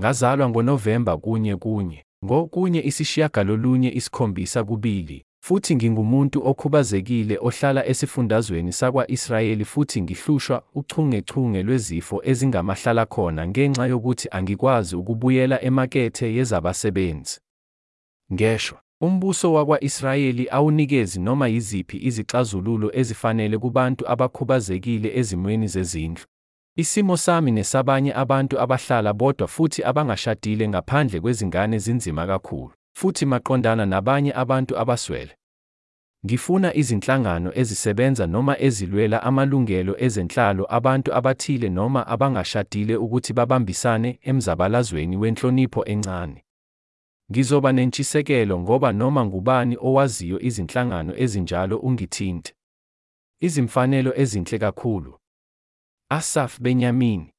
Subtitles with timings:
[0.00, 10.02] Ngazalwa ngoNovemba kunye kunye, ngokunye isishiyagalolunye isikhombisa kubili, futhi ngingumuntu okhubazekile ohlala esifundazweni sakwa-Israyeli futhi
[10.02, 17.40] ngihlushwa uchungechunge lwezifo ezingamahlalakhona ngenxa yokuthi angikwazi ukubuyela emakethe yezabasebenzi.
[18.32, 26.24] Ngeshwa, umbuso wakwa-Israyeli awunikezi noma yiziphi izixazululo ezifanele kubantu abakhubazekile ezimweni zezindlu.
[26.76, 34.32] Isimo sami nesabanye abantu abahlala bodwa futhi abangashadile ngaphandle kwezingane zinzima kakhulu, futhi maqondana nabanye
[34.34, 35.36] abantu abaswele.
[36.26, 45.84] Ngifuna izinhlangano ezisebenza noma ezilwela amalungelo ezenhlalo abantu abathile noma abangashadile ukuthi babambisane emzabalazweni wenhlonipho
[45.84, 46.44] encane.
[47.30, 52.52] Ngizoba nentshisekelo ngoba noma ngubani owaziyo izinhlangano ezinjalo ungithinte.
[53.40, 55.18] Izimfanelo ezinhle kakhulu.
[56.14, 57.33] Asaf Benjamin,